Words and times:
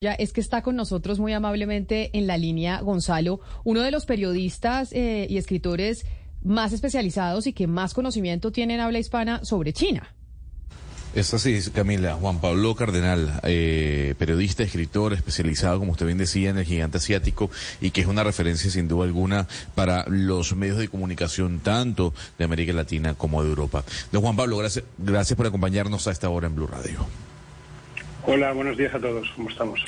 Ya 0.00 0.12
es 0.12 0.32
que 0.32 0.40
está 0.40 0.62
con 0.62 0.76
nosotros 0.76 1.18
muy 1.18 1.32
amablemente 1.32 2.16
en 2.16 2.28
la 2.28 2.36
línea 2.36 2.80
Gonzalo, 2.82 3.40
uno 3.64 3.80
de 3.80 3.90
los 3.90 4.06
periodistas 4.06 4.92
eh, 4.92 5.26
y 5.28 5.38
escritores 5.38 6.06
más 6.44 6.72
especializados 6.72 7.48
y 7.48 7.52
que 7.52 7.66
más 7.66 7.94
conocimiento 7.94 8.52
tiene 8.52 8.74
en 8.74 8.80
habla 8.80 9.00
hispana 9.00 9.44
sobre 9.44 9.72
China. 9.72 10.14
Es 11.16 11.34
así, 11.34 11.58
Camila. 11.74 12.14
Juan 12.14 12.40
Pablo 12.40 12.76
Cardenal, 12.76 13.40
eh, 13.42 14.14
periodista, 14.18 14.62
escritor, 14.62 15.14
especializado, 15.14 15.80
como 15.80 15.90
usted 15.90 16.06
bien 16.06 16.18
decía, 16.18 16.50
en 16.50 16.58
el 16.58 16.64
gigante 16.64 16.98
asiático 16.98 17.50
y 17.80 17.90
que 17.90 18.02
es 18.02 18.06
una 18.06 18.22
referencia 18.22 18.70
sin 18.70 18.86
duda 18.86 19.04
alguna 19.04 19.48
para 19.74 20.04
los 20.06 20.54
medios 20.54 20.78
de 20.78 20.86
comunicación 20.86 21.58
tanto 21.58 22.14
de 22.38 22.44
América 22.44 22.72
Latina 22.72 23.14
como 23.14 23.42
de 23.42 23.48
Europa. 23.48 23.82
Don 24.12 24.22
Juan 24.22 24.36
Pablo, 24.36 24.58
gracias, 24.58 24.84
gracias 24.96 25.36
por 25.36 25.48
acompañarnos 25.48 26.06
a 26.06 26.12
esta 26.12 26.28
hora 26.28 26.46
en 26.46 26.54
Blue 26.54 26.68
Radio. 26.68 27.04
Hola, 28.30 28.52
buenos 28.52 28.76
días 28.76 28.94
a 28.94 29.00
todos. 29.00 29.26
¿Cómo 29.36 29.48
estamos? 29.48 29.82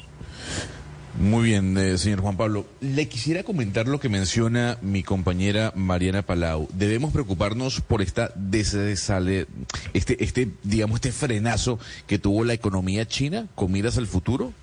Muy 1.18 1.44
bien, 1.44 1.76
eh, 1.76 1.98
señor 1.98 2.22
Juan 2.22 2.38
Pablo. 2.38 2.64
Le 2.80 3.06
quisiera 3.06 3.42
comentar 3.42 3.86
lo 3.86 4.00
que 4.00 4.08
menciona 4.08 4.78
mi 4.80 5.02
compañera 5.02 5.74
Mariana 5.76 6.22
Palau. 6.22 6.66
Debemos 6.72 7.12
preocuparnos 7.12 7.82
por 7.82 8.00
esta 8.00 8.30
desale, 8.34 9.46
este, 9.92 10.24
este, 10.24 10.48
digamos, 10.62 10.96
este 10.96 11.12
frenazo 11.12 11.78
que 12.06 12.18
tuvo 12.18 12.42
la 12.44 12.54
economía 12.54 13.06
china 13.06 13.46
con 13.54 13.72
miras 13.72 13.98
al 13.98 14.06
futuro. 14.06 14.54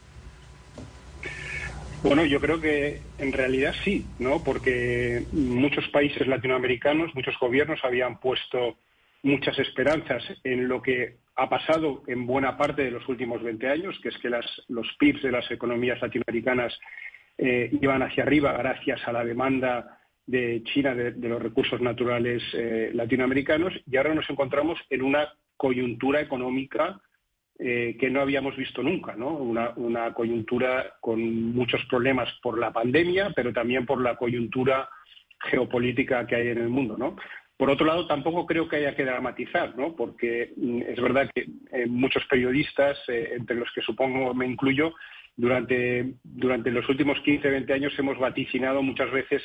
Bueno, 2.01 2.25
yo 2.25 2.41
creo 2.41 2.59
que 2.59 2.99
en 3.19 3.31
realidad 3.31 3.75
sí, 3.83 4.07
¿no? 4.17 4.43
Porque 4.43 5.23
muchos 5.31 5.87
países 5.89 6.25
latinoamericanos, 6.25 7.13
muchos 7.13 7.35
gobiernos 7.39 7.79
habían 7.83 8.19
puesto 8.19 8.75
muchas 9.23 9.57
esperanzas 9.59 10.23
en 10.43 10.67
lo 10.67 10.81
que 10.81 11.17
ha 11.35 11.49
pasado 11.49 12.03
en 12.07 12.25
buena 12.25 12.57
parte 12.57 12.83
de 12.83 12.91
los 12.91 13.07
últimos 13.07 13.43
20 13.43 13.67
años, 13.67 13.99
que 14.01 14.09
es 14.09 14.17
que 14.17 14.29
los 14.29 14.87
PIBs 14.99 15.21
de 15.21 15.31
las 15.31 15.49
economías 15.51 16.01
latinoamericanas 16.01 16.77
eh, 17.37 17.69
iban 17.79 18.01
hacia 18.01 18.23
arriba 18.23 18.53
gracias 18.53 19.07
a 19.07 19.11
la 19.11 19.23
demanda 19.23 19.99
de 20.25 20.63
China 20.63 20.95
de, 20.95 21.11
los 21.29 21.41
recursos 21.41 21.79
naturales 21.79 22.43
eh, 22.53 22.91
latinoamericanos 22.93 23.73
y 23.85 23.95
ahora 23.95 24.15
nos 24.15 24.29
encontramos 24.29 24.79
en 24.89 25.03
una 25.03 25.31
coyuntura 25.55 26.19
económica 26.19 26.99
eh, 27.59 27.95
que 27.99 28.09
no 28.09 28.21
habíamos 28.21 28.55
visto 28.55 28.83
nunca, 28.83 29.15
¿no? 29.15 29.29
Una, 29.29 29.71
una, 29.77 30.13
coyuntura 30.13 30.97
con 30.99 31.53
muchos 31.53 31.83
problemas 31.85 32.29
por 32.43 32.59
la 32.59 32.71
pandemia, 32.71 33.31
pero 33.35 33.51
también 33.51 33.85
por 33.85 33.99
la 34.01 34.15
coyuntura 34.15 34.89
geopolítica 35.39 36.27
que 36.27 36.35
hay 36.35 36.49
en 36.49 36.59
el 36.59 36.69
mundo, 36.69 36.97
¿no? 36.97 37.15
Por 37.57 37.71
otro 37.71 37.87
lado, 37.87 38.05
tampoco 38.05 38.45
creo 38.45 38.69
que 38.69 38.75
haya 38.75 38.95
que 38.95 39.03
dramatizar, 39.03 39.75
¿no? 39.75 39.95
porque 39.95 40.53
mm, 40.55 40.81
es 40.83 41.01
verdad 41.01 41.29
que 41.33 41.47
eh, 41.71 41.87
muchos 41.87 42.23
periodistas, 42.25 42.97
eh, 43.07 43.33
entre 43.35 43.55
los 43.55 43.71
que 43.73 43.81
supongo 43.81 44.33
me 44.35 44.45
incluyo, 44.45 44.93
durante, 45.35 46.13
durante 46.23 46.71
los 46.71 46.87
últimos 46.87 47.19
15, 47.21 47.49
20 47.49 47.73
años 47.73 47.93
hemos 47.97 48.17
vaticinado 48.19 48.81
muchas 48.81 49.11
veces 49.11 49.41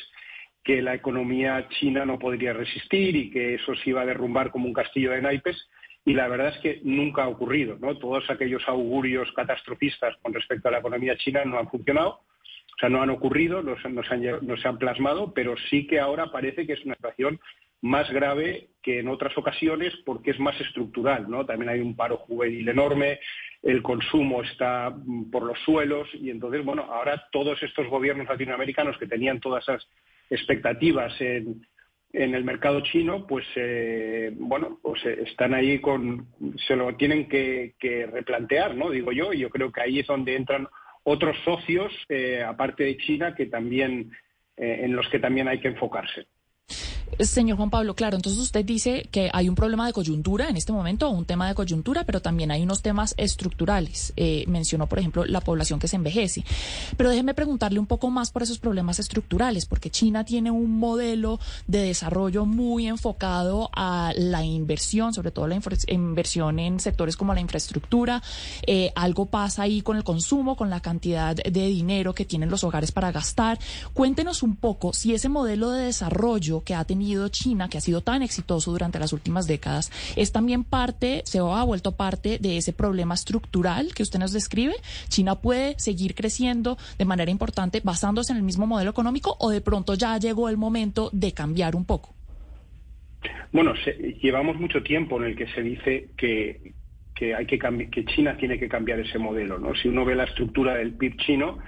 que 0.62 0.80
la 0.80 0.94
economía 0.94 1.68
china 1.68 2.05
no 2.05 2.18
podría 2.18 2.52
resistir 2.52 3.16
y 3.16 3.30
que 3.30 3.55
eso 3.55 3.74
se 3.74 3.90
iba 3.90 4.02
a 4.02 4.06
derrumbar 4.06 4.50
como 4.50 4.66
un 4.66 4.72
castillo 4.72 5.10
de 5.10 5.22
naipes. 5.22 5.68
Y 6.05 6.14
la 6.14 6.28
verdad 6.28 6.48
es 6.48 6.58
que 6.58 6.80
nunca 6.84 7.24
ha 7.24 7.28
ocurrido. 7.28 7.77
¿no? 7.80 7.96
Todos 7.98 8.28
aquellos 8.30 8.62
augurios 8.68 9.30
catastrofistas 9.34 10.16
con 10.22 10.33
respecto 10.33 10.68
a 10.68 10.72
la 10.72 10.78
economía 10.78 11.16
china 11.16 11.44
no 11.44 11.58
han 11.58 11.68
funcionado. 11.68 12.10
O 12.10 12.78
sea, 12.78 12.88
no 12.88 13.02
han 13.02 13.10
ocurrido, 13.10 13.62
no 13.62 13.77
se, 13.80 13.88
han, 13.88 14.46
no 14.46 14.56
se 14.56 14.68
han 14.68 14.78
plasmado, 14.78 15.33
pero 15.34 15.55
sí 15.68 15.86
que 15.86 16.00
ahora 16.00 16.33
parece 16.33 16.66
que 16.66 16.72
es 16.72 16.84
una 16.84 16.94
situación 16.94 17.38
más 17.83 18.11
grave 18.11 18.69
que 18.80 19.00
en 19.00 19.08
otras 19.08 19.36
ocasiones 19.36 19.92
porque 20.05 20.30
es 20.30 20.41
más 20.41 20.58
estructural, 20.61 21.28
¿no? 21.28 21.44
También 21.44 21.69
hay 21.69 21.80
un 21.80 21.94
paro 21.97 22.16
juvenil 22.16 22.69
enorme, 22.69 23.20
el 23.62 23.83
consumo 23.83 24.42
está 24.42 24.91
mm, 24.91 25.30
por 25.30 25.42
los 25.42 25.58
suelos 25.61 26.08
y 26.14 26.30
entonces, 26.30 26.64
bueno, 26.64 26.83
ahora 26.83 27.28
todos 27.30 27.62
estos 27.62 27.86
gobiernos 27.89 28.28
latinoamericanos 28.28 28.97
que 28.98 29.06
tenían 29.06 29.41
todas 29.41 29.64
esas 29.64 29.86
expectativas 30.30 31.12
en, 31.20 31.62
el 32.14 32.44
mercado 32.44 32.83
chino, 32.83 33.27
pues 33.27 33.47
eh, 33.56 34.30
bueno, 34.36 34.78
pues 34.83 35.05
eh, 35.07 35.23
están 35.27 35.55
ahí 35.55 35.78
con, 35.80 36.27
se 36.68 36.77
lo 36.77 36.95
tienen 36.96 37.27
que, 37.27 37.74
replantear, 38.12 38.74
¿no? 38.74 38.90
Digo 38.90 39.12
yo, 39.12 39.33
y 39.33 39.39
yo 39.39 39.51
creo 39.51 39.73
que 39.73 39.80
ahí 39.80 40.01
es 40.01 40.07
donde 40.07 40.36
entran 40.36 40.68
otros 41.05 41.36
socios, 41.42 41.90
eh, 42.11 42.45
aparte 42.46 42.84
de 42.84 42.98
China, 42.98 43.34
que 43.34 43.46
también, 43.46 44.12
en 44.58 44.95
los 44.95 45.08
que 45.08 45.20
también 45.20 45.48
hay 45.48 45.58
que 45.58 45.68
enfocarse. 45.68 46.27
Señor 47.27 47.56
Juan 47.56 47.70
Pablo, 47.70 47.94
claro, 47.94 48.16
entonces 48.16 48.40
usted 48.40 48.64
dice 48.64 49.08
que 49.10 49.30
hay 49.33 49.48
un 49.48 49.55
problema 49.55 49.86
de 49.86 49.92
coyuntura 49.92 50.48
en 50.48 50.56
este 50.56 50.72
momento, 50.72 51.10
un 51.10 51.24
tema 51.24 51.48
de 51.48 51.55
coyuntura, 51.55 52.05
pero 52.05 52.20
también 52.20 52.50
hay 52.50 52.62
unos 52.62 52.83
temas 52.83 53.14
estructurales. 53.16 54.12
Eh, 54.16 54.44
mencionó, 54.48 54.86
por 54.88 54.98
ejemplo, 54.98 55.24
la 55.24 55.40
población 55.40 55.78
que 55.78 55.88
se 55.88 55.96
envejece. 55.96 56.44
Pero 56.96 57.10
déjeme 57.10 57.34
preguntarle 57.34 57.78
un 57.78 57.86
poco 57.86 58.10
más 58.10 58.30
por 58.30 58.42
esos 58.42 58.58
problemas 58.58 58.98
estructurales, 58.98 59.66
porque 59.66 59.90
China 59.90 60.24
tiene 60.24 60.50
un 60.50 60.78
modelo 60.78 61.38
de 61.66 61.83
desarrollo 61.83 62.46
muy 62.46 62.86
enfocado 62.86 63.70
a 63.74 64.12
la 64.16 64.44
inversión, 64.44 65.14
sobre 65.14 65.30
todo 65.30 65.46
la 65.46 65.60
inversión 65.89 66.58
en 66.58 66.80
sectores 66.80 67.16
como 67.16 67.34
la 67.34 67.40
infraestructura. 67.40 68.22
Eh, 68.66 68.92
algo 68.94 69.27
pasa 69.27 69.62
ahí 69.62 69.83
con 69.83 69.96
el 69.96 70.04
consumo, 70.04 70.56
con 70.56 70.70
la 70.70 70.80
cantidad 70.80 71.36
de 71.36 71.66
dinero 71.66 72.14
que 72.14 72.24
tienen 72.24 72.50
los 72.50 72.64
hogares 72.64 72.92
para 72.92 73.12
gastar. 73.12 73.58
Cuéntenos 73.92 74.42
un 74.42 74.56
poco 74.56 74.92
si 74.92 75.14
ese 75.14 75.28
modelo 75.28 75.70
de 75.70 75.84
desarrollo 75.84 76.62
que 76.64 76.74
ha 76.74 76.84
tenido 76.84 77.11
China, 77.28 77.68
que 77.68 77.78
ha 77.78 77.80
sido 77.80 78.00
tan 78.00 78.23
exitoso 78.23 78.70
durante 78.70 78.98
las 78.98 79.12
últimas 79.12 79.46
décadas, 79.46 79.90
es 80.17 80.33
también 80.33 80.64
parte, 80.64 81.23
se 81.24 81.39
ha 81.39 81.64
vuelto 81.64 81.92
parte 81.92 82.39
de 82.39 82.56
ese 82.56 82.73
problema 82.73 83.14
estructural 83.14 83.95
que 83.95 84.02
usted 84.02 84.18
nos 84.18 84.33
describe. 84.33 84.74
China 85.08 85.36
puede 85.36 85.78
seguir 85.78 86.14
creciendo 86.14 86.77
de 86.98 87.05
manera 87.05 87.30
importante 87.30 87.80
basándose 87.83 88.33
en 88.33 88.39
el 88.39 88.45
mismo 88.45 88.67
modelo 88.67 88.90
económico 88.90 89.36
o 89.39 89.51
de 89.51 89.61
pronto 89.61 89.95
ya 89.95 90.18
llegó 90.18 90.48
el 90.48 90.56
momento 90.56 91.11
de 91.12 91.33
cambiar 91.33 91.77
un 91.77 91.84
poco. 91.84 92.14
Bueno, 93.52 93.74
llevamos 94.22 94.58
mucho 94.58 94.83
tiempo 94.83 95.18
en 95.18 95.24
el 95.24 95.36
que 95.36 95.46
se 95.48 95.62
dice 95.62 96.11
que, 96.17 96.72
que 97.14 97.34
hay 97.34 97.46
que 97.46 97.58
que 97.58 98.05
China 98.06 98.36
tiene 98.36 98.58
que 98.58 98.68
cambiar 98.68 99.01
ese 99.01 99.18
modelo. 99.18 99.58
¿no? 99.58 99.74
Si 99.74 99.89
uno 99.89 100.05
ve 100.05 100.14
la 100.14 100.24
estructura 100.24 100.74
del 100.74 100.95
PIB 100.95 101.17
chino, 101.18 101.58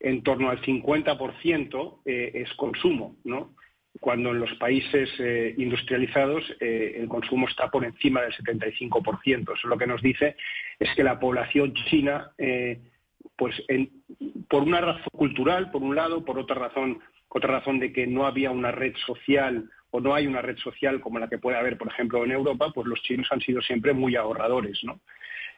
en 0.00 0.22
torno 0.22 0.50
al 0.50 0.60
50% 0.62 1.98
eh, 2.04 2.30
es 2.34 2.52
consumo, 2.54 3.16
¿no? 3.24 3.55
Cuando 4.00 4.30
en 4.30 4.40
los 4.40 4.52
países 4.54 5.08
eh, 5.18 5.54
industrializados 5.56 6.44
eh, 6.60 6.94
el 6.96 7.08
consumo 7.08 7.48
está 7.48 7.70
por 7.70 7.84
encima 7.84 8.22
del 8.22 8.32
75%. 8.32 9.54
Eso 9.54 9.68
lo 9.68 9.78
que 9.78 9.86
nos 9.86 10.02
dice 10.02 10.36
es 10.78 10.94
que 10.94 11.04
la 11.04 11.18
población 11.18 11.72
china, 11.88 12.30
eh, 12.38 12.80
pues 13.36 13.54
por 14.48 14.62
una 14.62 14.80
razón 14.80 15.10
cultural, 15.12 15.70
por 15.70 15.82
un 15.82 15.94
lado, 15.94 16.24
por 16.24 16.38
otra 16.38 16.56
razón, 16.56 17.00
otra 17.28 17.58
razón 17.58 17.78
de 17.78 17.92
que 17.92 18.06
no 18.06 18.26
había 18.26 18.50
una 18.50 18.70
red 18.70 18.94
social 19.06 19.70
o 19.90 20.00
no 20.00 20.14
hay 20.14 20.26
una 20.26 20.42
red 20.42 20.56
social 20.58 21.00
como 21.00 21.18
la 21.18 21.28
que 21.28 21.38
puede 21.38 21.56
haber, 21.56 21.78
por 21.78 21.88
ejemplo, 21.88 22.24
en 22.24 22.32
Europa, 22.32 22.70
pues 22.74 22.86
los 22.86 23.02
chinos 23.02 23.28
han 23.30 23.40
sido 23.40 23.60
siempre 23.62 23.92
muy 23.92 24.16
ahorradores, 24.16 24.82
¿no? 24.84 25.00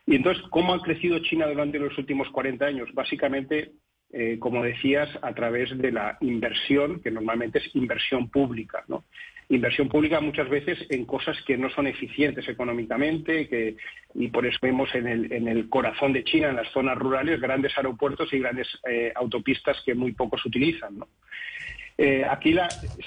Y 0.07 0.17
entonces, 0.17 0.43
¿cómo 0.49 0.73
ha 0.73 0.81
crecido 0.81 1.19
China 1.19 1.47
durante 1.47 1.79
los 1.79 1.97
últimos 1.99 2.31
40 2.31 2.65
años? 2.65 2.89
Básicamente 2.95 3.73
eh, 4.11 4.39
como 4.39 4.63
decías, 4.63 5.09
a 5.21 5.35
través 5.35 5.77
de 5.77 5.93
la 5.93 6.17
inversión, 6.21 7.01
que 7.01 7.11
normalmente 7.11 7.59
es 7.59 7.75
inversión 7.75 8.31
pública, 8.31 8.85
¿no? 8.89 9.05
Inversión 9.51 9.89
pública 9.89 10.21
muchas 10.21 10.49
veces 10.49 10.79
en 10.91 11.05
cosas 11.05 11.37
que 11.47 11.57
no 11.57 11.71
son 11.71 11.87
eficientes 11.87 12.49
económicamente, 12.49 13.49
que, 13.49 13.77
y 14.15 14.29
por 14.29 14.47
eso 14.47 14.59
vemos 14.63 14.95
en 14.95 15.07
el, 15.07 15.33
en 15.33 15.49
el 15.49 15.69
corazón 15.69 16.13
de 16.13 16.25
China, 16.25 16.49
en 16.51 16.57
las 16.57 16.71
zonas 16.73 16.97
rurales, 16.99 17.41
grandes 17.41 17.77
aeropuertos 17.77 18.33
y 18.33 18.39
grandes 18.39 18.69
eh, 18.89 19.13
autopistas 19.15 19.81
que 19.85 19.95
muy 19.95 20.13
pocos 20.13 20.45
utilizan, 20.45 20.99
¿no? 20.99 21.09
Eh, 21.99 22.25
aquí 22.25 22.55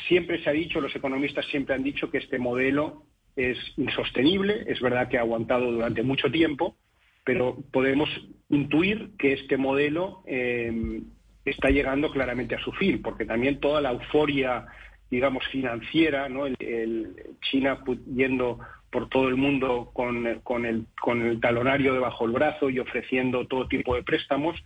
siempre 0.07 0.43
se 0.43 0.49
ha 0.49 0.53
dicho, 0.53 0.81
los 0.81 0.95
economistas 0.95 1.45
siempre 1.45 1.73
han 1.73 1.83
dicho 1.83 2.11
que 2.11 2.17
este 2.17 2.37
modelo 2.37 3.03
es 3.37 3.57
insostenible, 3.77 4.65
es 4.67 4.81
verdad 4.81 5.07
que 5.07 5.17
ha 5.17 5.21
aguantado 5.21 5.71
durante 5.71 6.03
mucho 6.03 6.29
tiempo, 6.29 6.75
pero 7.23 7.57
podemos 7.71 8.09
intuir 8.49 9.11
que 9.17 9.33
este 9.33 9.57
modelo 9.57 10.23
eh, 10.25 11.01
está 11.45 11.69
llegando 11.69 12.11
claramente 12.11 12.55
a 12.55 12.63
su 12.63 12.71
fin, 12.73 13.01
porque 13.01 13.25
también 13.25 13.59
toda 13.59 13.81
la 13.81 13.91
euforia, 13.91 14.65
digamos, 15.09 15.45
financiera, 15.47 16.29
¿no? 16.29 16.45
el, 16.45 17.15
China 17.41 17.83
yendo 18.13 18.59
por 18.91 19.09
todo 19.09 19.29
el 19.29 19.37
mundo 19.37 19.89
con, 19.93 20.41
con, 20.43 20.65
el, 20.65 20.85
con 20.99 21.21
el 21.21 21.39
talonario 21.39 21.93
debajo 21.93 22.25
del 22.25 22.33
brazo 22.33 22.69
y 22.69 22.79
ofreciendo 22.79 23.47
todo 23.47 23.67
tipo 23.67 23.95
de 23.95 24.03
préstamos, 24.03 24.61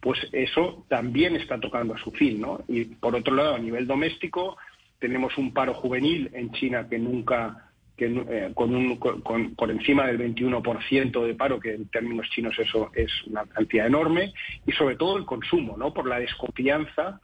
pues 0.00 0.18
eso 0.32 0.84
también 0.88 1.36
está 1.36 1.58
tocando 1.58 1.94
a 1.94 1.98
su 1.98 2.10
fin, 2.12 2.40
¿no? 2.40 2.62
Y 2.68 2.84
por 2.84 3.14
otro 3.14 3.34
lado, 3.34 3.54
a 3.54 3.58
nivel 3.58 3.86
doméstico, 3.86 4.56
tenemos 4.98 5.36
un 5.38 5.52
paro 5.52 5.74
juvenil 5.74 6.30
en 6.34 6.52
China 6.52 6.88
que 6.88 6.98
nunca 6.98 7.69
eh, 8.06 8.52
con, 8.54 9.54
por 9.54 9.70
encima 9.70 10.06
del 10.06 10.18
21% 10.18 11.26
de 11.26 11.34
paro, 11.34 11.60
que 11.60 11.74
en 11.74 11.88
términos 11.88 12.28
chinos 12.30 12.58
eso 12.58 12.90
es 12.94 13.10
una 13.26 13.44
cantidad 13.46 13.86
enorme, 13.86 14.32
y 14.66 14.72
sobre 14.72 14.96
todo 14.96 15.16
el 15.16 15.24
consumo, 15.24 15.76
¿no? 15.76 15.92
por 15.92 16.06
la 16.06 16.18
desconfianza 16.18 17.20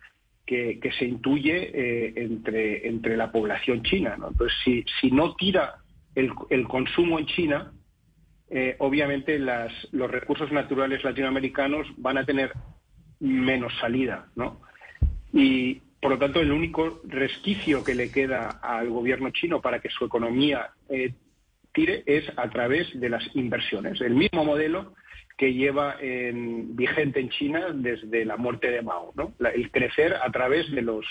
que, 0.46 0.78
se 0.98 1.04
intuye 1.04 1.70
eh, 1.74 2.12
entre, 2.16 2.86
entre 2.86 3.16
la 3.16 3.32
población 3.32 3.82
china. 3.82 4.14
Entonces, 4.14 4.56
si, 4.64 4.84
si 5.00 5.10
no 5.10 5.34
tira 5.34 5.76
el, 6.14 6.66
consumo 6.68 7.18
en 7.18 7.26
China, 7.26 7.72
eh, 8.48 8.76
obviamente 8.78 9.38
los 9.38 10.10
recursos 10.10 10.50
naturales 10.52 11.04
latinoamericanos 11.04 11.86
van 11.96 12.18
a 12.18 12.24
tener 12.24 12.52
menos 13.20 13.72
salida, 13.80 14.28
¿no? 14.34 14.60
Y 15.32 15.82
por 16.00 16.10
lo 16.10 16.18
tanto, 16.18 16.40
el 16.40 16.52
único 16.52 17.00
resquicio 17.04 17.82
que 17.82 17.94
le 17.94 18.10
queda 18.10 18.60
al 18.62 18.90
gobierno 18.90 19.30
chino 19.30 19.60
para 19.60 19.80
que 19.80 19.90
su 19.90 20.04
economía 20.04 20.70
eh, 20.88 21.12
tire 21.72 22.02
es 22.06 22.24
a 22.36 22.48
través 22.50 22.88
de 22.98 23.08
las 23.08 23.24
inversiones. 23.34 24.00
El 24.00 24.14
mismo 24.14 24.44
modelo 24.44 24.94
que 25.36 25.52
lleva 25.52 25.96
en, 26.00 26.76
vigente 26.76 27.20
en 27.20 27.28
China 27.30 27.66
desde 27.74 28.24
la 28.24 28.36
muerte 28.36 28.70
de 28.70 28.82
Mao, 28.82 29.12
¿no? 29.16 29.34
el 29.50 29.70
crecer 29.70 30.14
a 30.14 30.30
través 30.30 30.70
de 30.70 30.82
los 30.82 31.04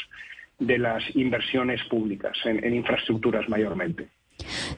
de 0.58 0.78
las 0.78 1.04
inversiones 1.18 1.84
públicas 1.84 2.38
en 2.46 2.74
infraestructuras 2.74 3.50
mayormente. 3.50 4.08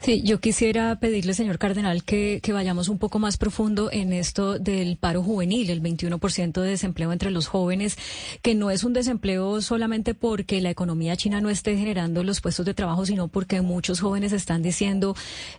Sí, 0.00 0.22
yo 0.22 0.40
quisiera 0.40 0.98
pedirle, 1.00 1.34
señor 1.34 1.58
Cardenal, 1.58 2.04
que, 2.04 2.40
vayamos 2.52 2.88
un 2.88 2.98
poco 2.98 3.18
más 3.18 3.36
profundo 3.36 3.90
en 3.92 4.12
esto 4.12 4.58
del 4.58 4.96
paro 4.96 5.22
juvenil, 5.22 5.70
el 5.70 5.82
21% 5.82 6.60
de 6.60 6.70
desempleo 6.70 7.12
entre 7.12 7.30
los 7.30 7.46
jóvenes, 7.46 7.96
que 8.42 8.54
no 8.54 8.70
es 8.70 8.84
un 8.84 8.92
desempleo 8.92 9.60
solamente 9.60 10.14
porque 10.14 10.60
la 10.60 10.70
economía 10.70 11.16
china 11.16 11.40
no 11.40 11.50
esté 11.50 11.76
generando 11.76 12.24
los 12.24 12.40
puestos 12.40 12.66
de 12.66 12.74
trabajo, 12.74 13.06
sino 13.06 13.28
porque 13.28 13.60
muchos 13.60 14.00
jóvenes 14.00 14.32
están 14.32 14.62
diciendo 14.62 15.14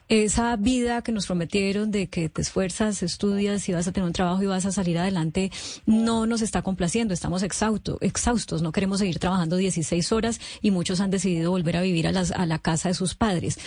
esa 0.10 0.56
vida 0.56 1.02
que 1.02 1.12
nos 1.12 1.28
prometieron 1.28 1.92
de 1.92 2.08
que 2.08 2.28
te 2.30 2.42
esfuerzas, 2.42 3.04
estudias 3.04 3.70
y 3.70 3.74
vas 3.74 3.88
a 3.88 3.92
tener 3.92 4.08
un 4.08 4.14
trabajo 4.14 4.42
y 4.44 4.48
vas 4.48 4.66
a 4.66 4.72
salir 4.72 4.98
adelante, 4.98 5.52
no 5.86 6.26
nos 6.26 6.42
está 6.42 6.62
complaciendo, 6.62 7.14
estamos 7.14 7.44
exhaustos, 7.44 7.98
exhaustos 8.02 8.62
no 8.62 8.72
queremos 8.72 9.00
seguir 9.00 9.20
trabajando 9.20 9.58
16 9.58 10.12
horas 10.12 10.40
y 10.62 10.72
muchos 10.72 11.00
han 11.00 11.12
decidido 11.12 11.52
volver 11.52 11.78
a 11.78 11.82
vivir 11.82 12.08
a, 12.08 12.12
las, 12.12 12.32
a 12.32 12.46
la 12.46 12.60
casa 12.60 12.90
de 12.90 12.96
sus 12.96 13.16
padres. 13.16 13.60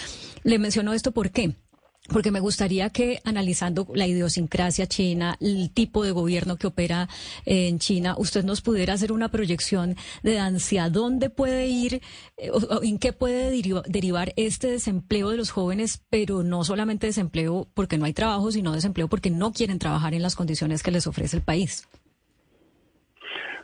Le 0.45 0.59
menciono 0.59 0.93
esto 0.93 1.13
¿por 1.13 1.31
qué? 1.31 1.55
Porque 2.13 2.33
me 2.33 2.41
gustaría 2.41 2.91
que 2.91 3.21
analizando 3.25 3.87
la 3.95 4.09
idiosincrasia 4.09 4.87
china, 4.87 5.37
el 5.41 5.73
tipo 5.73 6.03
de 6.03 6.11
gobierno 6.11 6.57
que 6.57 6.67
opera 6.67 7.09
en 7.47 7.79
China, 7.79 8.17
usted 8.19 8.43
nos 8.43 8.61
pudiera 8.61 8.95
hacer 8.95 9.13
una 9.13 9.29
proyección 9.29 9.95
de 10.25 10.41
hacia 10.41 10.91
dónde 10.91 11.31
puede 11.31 11.69
ir, 11.69 12.01
eh, 12.37 12.51
en 12.83 12.99
qué 12.99 13.13
puede 13.13 13.51
derivar 13.87 14.33
este 14.37 14.67
desempleo 14.67 15.31
de 15.31 15.37
los 15.37 15.53
jóvenes, 15.53 16.05
pero 16.11 16.43
no 16.43 16.65
solamente 16.65 17.07
desempleo 17.07 17.69
porque 17.73 17.99
no 17.99 18.05
hay 18.05 18.13
trabajo, 18.13 18.51
sino 18.51 18.73
desempleo 18.73 19.07
porque 19.07 19.31
no 19.31 19.53
quieren 19.53 19.79
trabajar 19.79 20.13
en 20.13 20.23
las 20.23 20.35
condiciones 20.35 20.83
que 20.83 20.91
les 20.91 21.07
ofrece 21.07 21.37
el 21.37 21.43
país. 21.45 21.89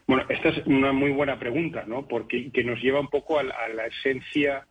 Bueno, 0.07 0.25
esta 0.29 0.51
es 0.51 0.65
una 0.65 0.93
muy 0.93 1.11
buena 1.11 1.41
pregunta, 1.41 1.85
¿no? 1.89 2.07
Porque 2.07 2.51
que 2.53 2.63
nos 2.63 2.81
lleva 2.81 3.01
un 3.01 3.09
poco 3.09 3.41
a 3.41 3.43
la 3.43 3.87
esencia 3.87 4.65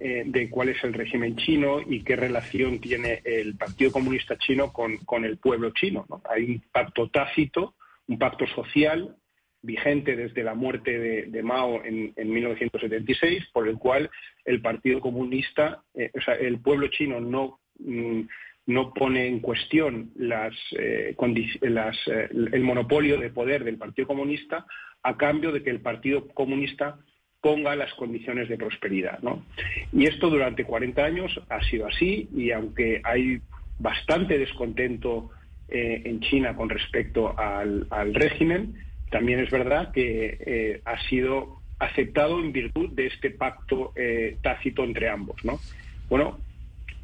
eh, 0.00 0.22
de 0.24 0.48
cuál 0.48 0.68
es 0.68 0.84
el 0.84 0.92
régimen 0.92 1.34
chino 1.34 1.80
y 1.84 2.04
qué 2.04 2.14
relación 2.14 2.80
tiene 2.80 3.20
el 3.24 3.56
Partido 3.56 3.90
Comunista 3.90 4.38
Chino 4.38 4.72
con, 4.72 5.24
el 5.24 5.38
pueblo 5.38 5.70
chino. 5.70 6.06
Hay 6.30 6.44
un 6.44 6.62
pacto 6.70 7.08
tácito, 7.08 7.74
un 8.06 8.16
pacto 8.16 8.46
social 8.46 9.16
vigente 9.60 10.14
desde 10.14 10.44
la 10.44 10.54
muerte 10.54 11.26
de, 11.26 11.42
Mao 11.42 11.82
en, 11.84 12.14
1976, 12.16 13.46
por 13.52 13.66
el 13.66 13.76
cual 13.76 14.08
el 14.44 14.60
Partido 14.60 15.00
Comunista, 15.00 15.82
eh, 15.94 16.12
o 16.16 16.20
sea, 16.20 16.34
el 16.34 16.60
pueblo 16.60 16.86
chino 16.88 17.18
no, 17.18 17.58
mm, 17.80 18.20
no 18.66 18.94
pone 18.94 19.26
en 19.26 19.40
cuestión 19.40 20.12
las, 20.14 20.54
eh, 20.78 21.16
el 21.16 22.62
monopolio 22.62 23.18
de 23.18 23.30
poder 23.30 23.64
del 23.64 23.78
Partido 23.78 24.06
Comunista 24.06 24.64
a 25.02 25.16
cambio 25.16 25.50
de 25.50 25.64
que 25.64 25.70
el 25.70 25.80
Partido 25.80 26.28
Comunista 26.28 27.00
ponga 27.40 27.76
las 27.76 27.92
condiciones 27.94 28.48
de 28.48 28.56
prosperidad. 28.56 29.20
¿no? 29.20 29.44
Y 29.92 30.06
esto 30.06 30.28
durante 30.30 30.64
40 30.64 31.04
años 31.04 31.40
ha 31.48 31.62
sido 31.64 31.86
así 31.86 32.28
y 32.34 32.50
aunque 32.50 33.00
hay 33.04 33.40
bastante 33.78 34.38
descontento 34.38 35.30
eh, 35.68 36.02
en 36.04 36.20
China 36.20 36.56
con 36.56 36.68
respecto 36.68 37.38
al, 37.38 37.86
régimen, 38.14 38.74
también 39.10 39.40
es 39.40 39.50
verdad 39.50 39.92
que 39.92 40.38
eh, 40.40 40.80
ha 40.84 40.98
sido 41.08 41.58
aceptado 41.78 42.40
en 42.40 42.52
virtud 42.52 42.90
de 42.92 43.06
este 43.06 43.30
pacto 43.30 43.92
eh, 43.94 44.36
tácito 44.42 44.82
entre 44.82 45.08
ambos. 45.08 45.44
¿no? 45.44 45.60
Bueno, 46.08 46.38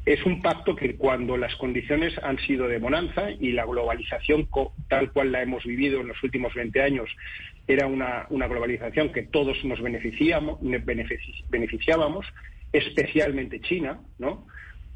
es 0.05 0.23
un 0.25 0.41
pacto 0.41 0.75
que 0.75 0.95
cuando 0.95 1.35
las 1.35 1.55
condiciones 1.55 2.13
han 2.21 2.37
sido 2.39 2.67
de 2.67 2.77
bonanza 2.77 3.31
y 3.31 3.53
la 3.53 3.65
globalización 3.65 4.47
tal 4.87 5.11
cual 5.11 5.31
la 5.31 5.41
hemos 5.41 5.63
vivido 5.63 6.01
en 6.01 6.09
los 6.09 6.21
últimos 6.23 6.53
20 6.53 6.81
años 6.81 7.09
era 7.67 7.87
una, 7.87 8.27
globalización 8.29 9.11
que 9.11 9.23
todos 9.23 9.63
nos 9.65 9.81
beneficiábamos, 9.81 10.59
beneficiábamos 11.49 12.25
especialmente 12.71 13.61
China, 13.61 14.01
¿no? 14.19 14.45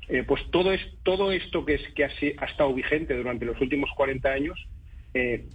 Eh, 0.07 0.23
pues 0.27 0.41
todo, 0.51 0.73
es, 0.73 0.81
todo 1.03 1.31
esto 1.31 1.65
que, 1.65 1.75
es, 1.75 1.81
que 1.93 2.03
ha, 2.03 2.45
estado 2.45 2.73
vigente 2.73 3.15
durante 3.15 3.45
los 3.45 3.59
últimos 3.61 3.91
40 3.95 4.29
años 4.29 4.67
eh, 5.13 5.45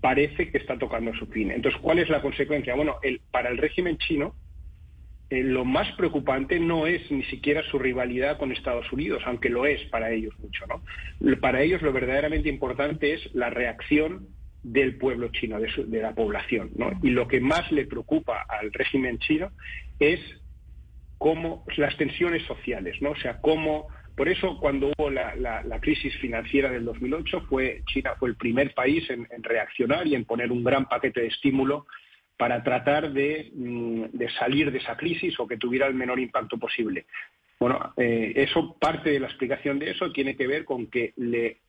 parece 0.00 0.50
que 0.50 0.58
está 0.58 0.78
tocando 0.78 1.14
su 1.14 1.26
fin. 1.26 1.50
Entonces, 1.50 1.80
¿cuál 1.80 2.00
es 2.00 2.08
la 2.08 2.20
consecuencia? 2.20 2.74
Bueno, 2.74 2.96
el, 3.02 3.20
para 3.30 3.50
el 3.50 3.58
régimen 3.58 3.98
chino, 3.98 4.34
eh, 5.30 5.44
lo 5.44 5.64
más 5.64 5.92
preocupante 5.92 6.58
no 6.58 6.88
es 6.88 7.08
ni 7.10 7.22
siquiera 7.24 7.62
su 7.70 7.78
rivalidad 7.78 8.36
con 8.36 8.50
Estados 8.50 8.92
Unidos, 8.92 9.22
aunque 9.26 9.48
lo 9.48 9.64
es 9.64 9.80
para 9.90 10.10
ellos 10.10 10.34
mucho, 10.40 10.66
¿no? 10.66 11.36
Para 11.36 11.62
ellos 11.62 11.80
lo 11.82 11.92
verdaderamente 11.92 12.48
importante 12.48 13.14
es 13.14 13.34
la 13.34 13.48
reacción 13.48 14.26
del 14.62 14.96
pueblo 14.96 15.28
chino, 15.28 15.58
de, 15.58 16.02
la 16.02 16.14
población. 16.14 16.70
Y 17.02 17.10
lo 17.10 17.26
que 17.26 17.40
más 17.40 17.70
le 17.72 17.86
preocupa 17.86 18.44
al 18.48 18.72
régimen 18.72 19.18
chino 19.18 19.50
es 19.98 20.20
cómo 21.18 21.64
las 21.76 21.96
tensiones 21.96 22.42
sociales, 22.44 23.00
¿no? 23.00 23.10
O 23.10 23.16
sea, 23.16 23.40
cómo 23.40 23.88
por 24.16 24.28
eso 24.28 24.58
cuando 24.58 24.88
hubo 24.88 25.08
la, 25.08 25.78
crisis 25.80 26.14
financiera 26.18 26.70
del 26.70 26.84
2008 26.84 27.46
fue 27.48 27.82
China 27.86 28.14
fue 28.18 28.28
el 28.28 28.36
primer 28.36 28.74
país 28.74 29.08
en, 29.08 29.26
reaccionar 29.42 30.06
y 30.06 30.14
en 30.14 30.26
poner 30.26 30.52
un 30.52 30.62
gran 30.62 30.86
paquete 30.86 31.22
de 31.22 31.28
estímulo 31.28 31.86
para 32.36 32.62
tratar 32.62 33.12
de, 33.12 33.50
mm, 33.54 34.04
salir 34.38 34.70
de 34.72 34.78
esa 34.78 34.96
crisis 34.96 35.38
o 35.40 35.46
que 35.46 35.56
tuviera 35.56 35.86
el 35.86 35.94
menor 35.94 36.20
impacto 36.20 36.58
posible. 36.58 37.06
Bueno, 37.58 37.94
eh, 37.96 38.32
eso 38.36 38.76
parte 38.78 39.10
de 39.10 39.20
la 39.20 39.26
explicación 39.26 39.78
de 39.78 39.90
eso 39.90 40.12
tiene 40.12 40.36
que 40.36 40.46
ver 40.46 40.64
con 40.64 40.86
que 40.88 41.12
le, 41.16 41.60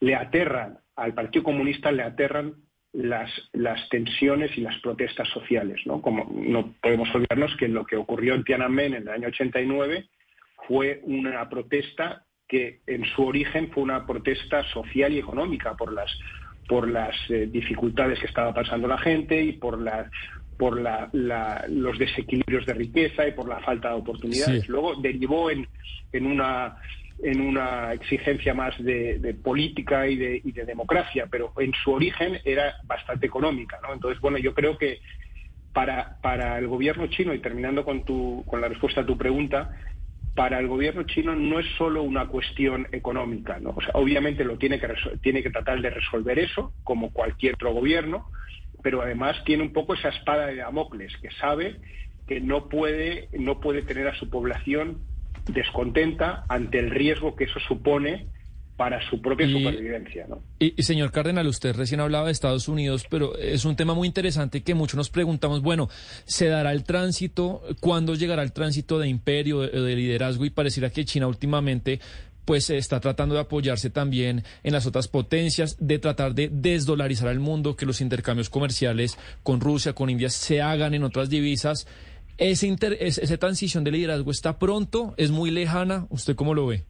le 0.00 0.14
aterran 0.14 0.78
al 0.96 1.14
Partido 1.14 1.44
Comunista 1.44 1.90
le 1.90 2.02
aterran 2.02 2.54
las, 2.92 3.30
las 3.52 3.88
tensiones 3.88 4.56
y 4.56 4.60
las 4.60 4.78
protestas 4.80 5.28
sociales. 5.28 5.80
¿no? 5.86 6.00
Como 6.00 6.30
no 6.32 6.74
podemos 6.80 7.12
olvidarnos 7.14 7.56
que 7.56 7.68
lo 7.68 7.84
que 7.84 7.96
ocurrió 7.96 8.34
en 8.34 8.44
Tiananmen 8.44 8.94
en 8.94 9.02
el 9.02 9.08
año 9.08 9.28
89 9.28 10.06
fue 10.68 11.00
una 11.02 11.48
protesta 11.48 12.24
que 12.46 12.80
en 12.86 13.04
su 13.04 13.24
origen 13.24 13.70
fue 13.72 13.82
una 13.82 14.06
protesta 14.06 14.62
social 14.64 15.12
y 15.12 15.18
económica 15.18 15.74
por 15.74 15.92
las 15.92 16.10
por 16.68 16.88
las 16.88 17.14
eh, 17.28 17.46
dificultades 17.50 18.18
que 18.18 18.26
estaba 18.26 18.54
pasando 18.54 18.88
la 18.88 18.96
gente 18.96 19.42
y 19.42 19.52
por 19.52 19.80
la 19.80 20.10
por 20.56 20.80
la, 20.80 21.10
los 21.68 21.98
desequilibrios 21.98 22.64
de 22.64 22.74
riqueza 22.74 23.26
y 23.26 23.32
por 23.32 23.48
la 23.48 23.58
falta 23.60 23.88
de 23.88 23.96
oportunidades. 23.96 24.68
Luego 24.68 24.94
derivó 24.94 25.50
en, 25.50 25.66
en 26.12 26.26
una 26.26 26.76
en 27.22 27.40
una 27.40 27.92
exigencia 27.92 28.54
más 28.54 28.74
de, 28.82 29.36
política 29.42 30.06
y 30.06 30.16
de, 30.16 30.64
democracia, 30.66 31.26
pero 31.30 31.52
en 31.58 31.72
su 31.82 31.92
origen 31.92 32.38
era 32.44 32.76
bastante 32.84 33.26
económica. 33.26 33.78
¿no? 33.82 33.94
Entonces, 33.94 34.20
bueno, 34.20 34.38
yo 34.38 34.54
creo 34.54 34.76
que 34.76 35.00
para, 35.72 36.20
para 36.20 36.58
el 36.58 36.68
gobierno 36.68 37.06
chino, 37.08 37.34
y 37.34 37.40
terminando 37.40 37.84
con, 37.84 38.04
tu, 38.04 38.44
con 38.46 38.60
la 38.60 38.68
respuesta 38.68 39.02
a 39.02 39.06
tu 39.06 39.16
pregunta, 39.16 39.70
para 40.34 40.58
el 40.58 40.66
gobierno 40.66 41.04
chino 41.04 41.34
no 41.34 41.60
es 41.60 41.66
solo 41.78 42.02
una 42.02 42.26
cuestión 42.26 42.88
económica. 42.92 43.60
O 43.64 43.80
sea, 43.80 43.92
obviamente 43.94 44.44
lo 44.44 44.58
tiene 44.58 44.80
que, 44.80 44.88
tiene 45.22 45.42
que 45.42 45.50
tratar 45.50 45.80
de 45.80 45.90
resolver 45.90 46.38
eso, 46.38 46.72
como 46.82 47.12
cualquier 47.12 47.54
otro 47.54 47.72
gobierno, 47.72 48.26
pero 48.82 49.00
además 49.02 49.42
tiene 49.44 49.62
un 49.62 49.72
poco 49.72 49.94
esa 49.94 50.08
espada 50.08 50.46
de 50.46 50.56
Damocles, 50.56 51.16
que 51.18 51.30
sabe 51.40 51.76
que 52.26 52.40
no 52.40 52.68
puede, 52.68 53.28
no 53.32 53.60
puede 53.60 53.82
tener 53.82 54.08
a 54.08 54.14
su 54.16 54.28
población 54.28 54.98
descontenta 55.46 56.44
ante 56.48 56.78
el 56.78 56.90
riesgo 56.90 57.36
que 57.36 57.44
eso 57.44 57.60
supone 57.60 58.26
para 58.76 59.08
su 59.08 59.20
propia 59.20 59.48
supervivencia. 59.48 60.26
¿no? 60.28 60.42
Y, 60.58 60.82
señor 60.82 61.12
Cardenal, 61.12 61.46
usted 61.46 61.76
recién 61.76 62.00
hablaba 62.00 62.26
de 62.26 62.32
Estados 62.32 62.68
Unidos, 62.68 63.06
pero 63.08 63.36
es 63.38 63.64
un 63.64 63.76
tema 63.76 63.94
muy 63.94 64.08
interesante 64.08 64.62
que 64.62 64.74
muchos 64.74 64.96
nos 64.96 65.10
preguntamos, 65.10 65.62
bueno, 65.62 65.88
¿se 66.24 66.48
dará 66.48 66.72
el 66.72 66.82
tránsito? 66.82 67.62
¿Cuándo 67.80 68.14
llegará 68.14 68.42
el 68.42 68.52
tránsito 68.52 68.98
de 68.98 69.08
imperio, 69.08 69.60
de, 69.60 69.96
liderazgo? 69.96 70.44
Y 70.44 70.50
pareciera 70.50 70.90
que 70.90 71.04
China 71.04 71.28
últimamente 71.28 72.00
pues 72.44 72.68
está 72.68 73.00
tratando 73.00 73.34
de 73.36 73.40
apoyarse 73.40 73.88
también 73.88 74.44
en 74.64 74.72
las 74.74 74.84
otras 74.84 75.08
potencias, 75.08 75.76
de 75.80 75.98
tratar 75.98 76.34
de 76.34 76.50
desdolarizar 76.52 77.28
al 77.28 77.40
mundo, 77.40 77.74
que 77.74 77.86
los 77.86 78.02
intercambios 78.02 78.50
comerciales 78.50 79.16
con 79.42 79.60
Rusia, 79.60 79.94
con 79.94 80.10
India 80.10 80.28
se 80.28 80.60
hagan 80.60 80.92
en 80.92 81.04
otras 81.04 81.30
divisas. 81.30 81.86
Ese 82.36 82.66
inter, 82.66 82.96
¿Esa 83.00 83.36
transición 83.36 83.84
de 83.84 83.92
liderazgo 83.92 84.30
está 84.30 84.58
pronto? 84.58 85.14
¿Es 85.16 85.30
muy 85.30 85.50
lejana? 85.50 86.06
¿Usted 86.10 86.34
cómo 86.34 86.54
lo 86.54 86.66
ve? 86.66 86.84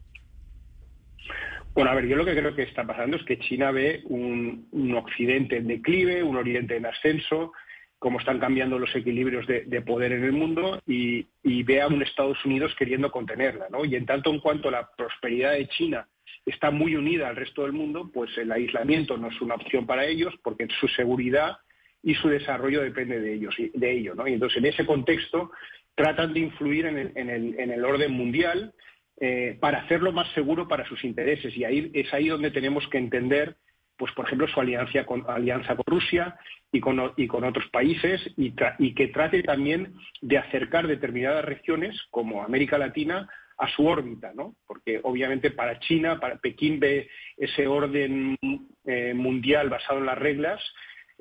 Bueno, 1.74 1.90
a 1.90 1.94
ver, 1.94 2.06
yo 2.06 2.16
lo 2.16 2.24
que 2.24 2.36
creo 2.36 2.54
que 2.54 2.62
está 2.62 2.86
pasando 2.86 3.16
es 3.16 3.24
que 3.24 3.38
China 3.38 3.72
ve 3.72 4.02
un, 4.04 4.94
occidente 4.96 5.56
en 5.56 5.66
declive, 5.66 6.22
un 6.22 6.36
oriente 6.36 6.76
en 6.76 6.86
ascenso, 6.86 7.52
cómo 7.98 8.20
están 8.20 8.38
cambiando 8.38 8.78
los 8.78 8.94
equilibrios 8.94 9.44
de, 9.46 9.82
poder 9.82 10.12
en 10.12 10.24
el 10.24 10.32
mundo 10.32 10.80
y, 10.86 11.26
ve 11.42 11.82
a 11.82 11.88
un 11.88 12.00
Estados 12.02 12.42
Unidos 12.44 12.72
queriendo 12.78 13.10
contenerla, 13.10 13.66
¿no? 13.70 13.84
Y 13.84 13.96
en 13.96 14.06
tanto 14.06 14.30
en 14.30 14.38
cuanto 14.38 14.70
la 14.70 14.88
prosperidad 14.96 15.52
de 15.52 15.66
China 15.68 16.06
está 16.46 16.70
muy 16.70 16.94
unida 16.94 17.28
al 17.28 17.36
resto 17.36 17.62
del 17.62 17.72
mundo, 17.72 18.08
pues 18.12 18.30
el 18.38 18.52
aislamiento 18.52 19.16
no 19.16 19.28
es 19.28 19.40
una 19.40 19.56
opción 19.56 19.84
para 19.84 20.06
ellos 20.06 20.32
porque 20.44 20.68
su 20.78 20.86
seguridad 20.88 21.56
y 22.04 22.14
su 22.14 22.28
desarrollo 22.28 22.82
depende 22.82 23.18
de 23.18 23.32
ellos 23.32 23.54
de 23.72 23.90
ello, 23.90 24.14
¿no? 24.14 24.28
Y 24.28 24.34
entonces 24.34 24.58
en 24.58 24.66
ese 24.66 24.84
contexto 24.84 25.50
tratan 25.94 26.34
de 26.34 26.40
influir 26.40 26.86
en 26.86 27.70
el, 27.70 27.84
orden 27.84 28.12
mundial 28.12 28.74
eh, 29.20 29.56
para 29.60 29.78
hacerlo 29.78 30.12
más 30.12 30.28
seguro 30.32 30.68
para 30.68 30.86
sus 30.86 31.02
intereses 31.04 31.56
y 31.56 31.64
ahí 31.64 31.90
es 31.94 32.12
ahí 32.12 32.28
donde 32.28 32.50
tenemos 32.50 32.86
que 32.88 32.98
entender 32.98 33.56
pues 33.96 34.12
por 34.12 34.26
ejemplo 34.26 34.48
su 34.48 34.60
alianza 34.60 35.04
con, 35.04 35.24
alianza 35.28 35.76
con 35.76 35.84
Rusia 35.86 36.36
y 36.72 36.80
con, 36.80 37.12
y 37.16 37.28
con 37.28 37.44
otros 37.44 37.68
países 37.70 38.20
y, 38.36 38.52
que 38.94 39.08
trate 39.08 39.42
también 39.44 39.94
de 40.20 40.38
acercar 40.38 40.88
determinadas 40.88 41.44
regiones 41.44 41.96
como 42.10 42.42
América 42.42 42.76
Latina 42.76 43.28
a 43.56 43.68
su 43.68 43.86
órbita, 43.86 44.32
¿no? 44.34 44.56
Porque 44.66 44.98
obviamente 45.04 45.52
para 45.52 45.78
China, 45.78 46.18
para 46.18 46.38
Pekín 46.38 46.80
ve 46.80 47.08
ese 47.36 47.68
orden 47.68 48.36
eh, 48.84 49.14
mundial 49.14 49.70
basado 49.70 50.00
en 50.00 50.06
las 50.06 50.18
reglas 50.18 50.60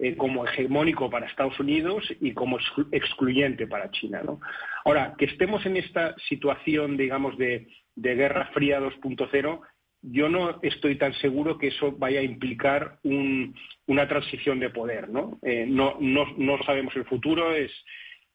eh, 0.03 0.17
como 0.17 0.45
hegemónico 0.45 1.09
para 1.09 1.27
Estados 1.27 1.57
Unidos 1.61 2.03
y 2.19 2.33
como 2.33 2.59
excluyente 2.91 3.67
para 3.67 3.89
China, 3.89 4.21
¿no? 4.21 4.41
Ahora, 4.83 5.15
que 5.17 5.23
estemos 5.23 5.65
en 5.65 5.77
esta 5.77 6.13
situación, 6.27 6.97
digamos, 6.97 7.37
de, 7.37 7.67
Guerra 7.95 8.49
Fría 8.53 8.81
2.0 8.81 9.61
yo 10.01 10.27
no 10.27 10.59
estoy 10.61 10.97
tan 10.97 11.13
seguro 11.13 11.57
que 11.57 11.67
eso 11.67 11.93
vaya 11.93 12.19
a 12.19 12.23
implicar 12.23 12.99
una 13.03 14.05
transición 14.09 14.59
de 14.59 14.71
poder. 14.71 15.07
Eh, 15.41 15.65
¿no? 15.69 15.95
no, 16.01 16.25
no, 16.35 16.63
sabemos 16.65 16.93
el 16.97 17.05
futuro, 17.05 17.55
es, 17.55 17.71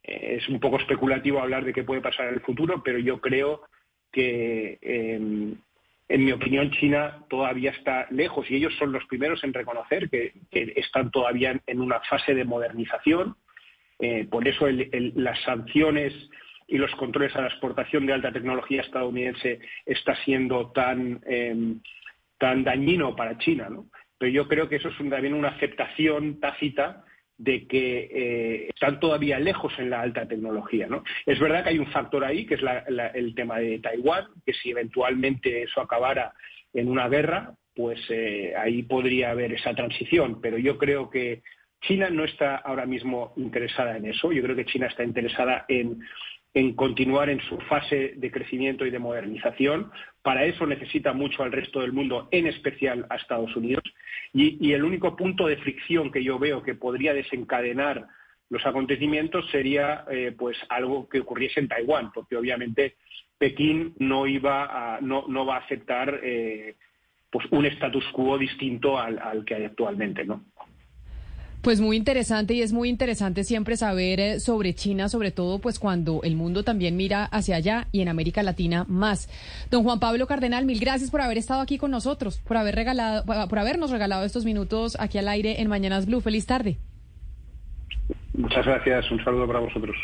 es, 0.03 0.49
un 0.49 0.61
poco 0.61 0.79
especulativo 0.79 1.39
hablar 1.39 1.67
de 1.67 1.75
qué 1.75 1.85
puede 1.85 2.01
pasar 2.01 2.29
en 2.29 2.35
el 2.35 2.41
futuro, 2.41 2.83
pero 2.83 2.99
yo 2.99 3.21
creo 3.21 3.61
que, 4.11 4.79
em, 4.81 5.57
en 6.09 6.25
mi 6.25 6.33
opinión, 6.33 6.71
China 6.71 7.25
todavía 7.29 7.71
está 7.71 8.07
lejos 8.11 8.51
y 8.51 8.57
ellos 8.57 8.75
son 8.79 8.93
los 8.93 9.05
primeros 9.07 9.45
en 9.45 9.53
reconocer 9.53 10.09
que, 10.09 10.33
están 10.51 11.11
todavía 11.11 11.61
en, 11.67 11.81
una 11.81 12.01
fase 12.01 12.35
de 12.35 12.45
modernización. 12.45 13.37
Eh, 13.99 14.27
por 14.31 14.47
eso 14.49 14.67
las 14.69 15.41
sanciones 15.43 16.15
y 16.67 16.79
los 16.79 16.95
controles 16.95 17.35
a 17.37 17.43
la 17.43 17.49
exportación 17.49 18.07
de 18.07 18.15
alta 18.15 18.33
tecnología 18.33 18.81
estadounidense 18.81 19.61
está 19.85 20.15
siendo 20.25 20.71
tan, 20.71 21.21
em, 21.27 21.81
tan 22.39 22.65
dañino 22.65 23.15
para 23.15 23.37
China. 23.39 23.69
¿no? 23.69 23.87
Pero 24.19 24.33
yo 24.33 24.49
creo 24.49 24.69
que 24.69 24.77
eso 24.77 24.89
es 24.89 24.97
también 24.97 25.35
una 25.35 25.49
aceptación 25.49 26.41
tácita 26.41 27.05
de 27.39 27.67
que 27.67 28.09
eh, 28.11 28.69
están 28.69 28.99
todavía 29.01 29.39
lejos 29.39 29.73
en 29.79 29.91
la 29.91 30.01
alta 30.01 30.27
tecnología. 30.27 30.87
¿no? 30.89 31.05
Es 31.25 31.39
verdad 31.39 31.63
que 31.63 31.71
hay 31.71 31.79
un 31.79 31.91
factor 31.93 32.25
ahí, 32.25 32.45
que 32.45 32.55
es 32.55 32.61
el 33.15 33.35
tema 33.35 33.59
de 33.59 33.79
Taiwán, 33.79 34.27
que 34.45 34.53
si 34.53 34.71
eventualmente 34.71 35.63
eso 35.63 35.81
acabara 35.81 36.33
en 36.75 36.89
una 36.89 37.09
guerra, 37.09 37.55
pues 37.75 38.01
eh, 38.11 38.53
ahí 38.59 38.83
podría 38.83 39.31
haber 39.31 39.53
esa 39.53 39.73
transición. 39.75 40.41
Pero 40.41 40.59
yo 40.59 40.77
creo 40.77 41.09
que 41.09 41.43
China 41.81 42.11
no 42.11 42.25
está 42.25 42.57
ahora 42.57 42.87
mismo 42.87 43.33
interesada 43.37 43.97
en 43.97 44.07
eso. 44.07 44.33
Yo 44.33 44.43
creo 44.43 44.57
que 44.57 44.67
China 44.67 44.89
está 44.89 45.05
interesada 45.05 45.65
en 45.69 46.01
en 46.55 46.75
continuar 46.75 47.31
en 47.31 47.41
su 47.43 47.59
fase 47.61 48.15
de 48.17 48.31
crecimiento 48.31 48.87
y 48.87 48.91
de 48.91 48.99
modernización. 48.99 49.91
Para 50.23 50.45
eso 50.45 50.67
necesita 50.67 51.13
mucho 51.13 51.43
al 51.43 51.53
resto 51.53 51.81
del 51.81 51.93
mundo, 51.93 52.29
en 52.31 52.47
especial 52.47 53.07
a 53.11 53.17
Estados 53.17 53.55
Unidos. 53.55 53.85
Y, 54.33 54.73
el 54.73 54.85
único 54.85 55.17
punto 55.17 55.47
de 55.47 55.57
fricción 55.57 56.11
que 56.11 56.23
yo 56.23 56.39
veo 56.39 56.63
que 56.63 56.75
podría 56.75 57.15
desencadenar 57.15 58.07
los 58.51 58.65
acontecimientos 58.65 59.49
sería 59.51 60.05
eh, 60.11 60.35
pues 60.37 60.57
algo 60.69 61.09
que 61.09 61.21
ocurriese 61.21 61.61
en 61.61 61.69
Taiwán, 61.69 62.13
porque 62.13 62.37
obviamente 62.37 62.97
Pekín 63.39 63.95
no 63.99 64.27
iba 64.27 64.97
a, 64.97 65.01
no, 65.01 65.25
no 65.29 65.47
va 65.47 65.57
a 65.57 65.61
aceptar 65.61 66.21
eh, 66.23 66.77
pues 67.31 67.47
un 67.51 67.67
status 67.67 68.05
quo 68.13 68.39
distinto 68.39 68.99
al, 68.99 69.19
al 69.19 69.45
que 69.45 69.55
hay 69.55 69.65
actualmente, 69.65 70.25
¿no? 70.25 70.45
Pues 71.63 71.81
muy 71.81 71.97
interesante 71.97 72.55
y 72.55 72.63
es 72.63 72.73
muy 72.73 72.89
interesante 72.89 73.43
siempre 73.43 73.77
saber 73.77 74.21
eh, 74.21 74.41
sobre 74.41 74.75
China, 74.75 75.09
sobre 75.09 75.33
todo 75.33 75.59
pues 75.59 75.81
cuando 75.81 76.21
el 76.23 76.37
mundo 76.37 76.63
también 76.63 76.97
mira 76.97 77.25
hacia 77.25 77.57
allá 77.57 77.89
y 77.91 78.01
en 78.01 78.09
América 78.09 78.45
Latina 78.45 78.85
más. 78.89 79.29
Don 79.71 79.83
Juan 79.83 79.99
Pablo 79.99 80.27
Cardenal, 80.29 80.65
mil 80.67 80.79
gracias 80.79 81.11
por 81.11 81.21
haber 81.21 81.37
estado 81.37 81.61
aquí 81.61 81.77
con 81.77 81.91
nosotros, 81.91 82.39
por 82.47 82.57
haber 82.57 82.77
regalado, 82.77 83.25
por 83.49 83.59
habernos 83.59 83.91
regalado 83.91 84.25
estos 84.25 84.45
minutos 84.45 84.97
aquí 85.01 85.19
al 85.19 85.27
aire 85.27 85.61
en 85.61 85.69
Mañanas 85.69 86.07
Blue. 86.07 86.21
Feliz 86.21 86.47
tarde. 86.47 86.79
Muchas 88.35 88.65
gracias, 88.65 89.11
un 89.11 89.23
saludo 89.25 89.47
para 89.49 89.59
vosotros. 89.59 89.97